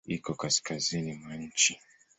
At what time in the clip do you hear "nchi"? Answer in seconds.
1.35-1.73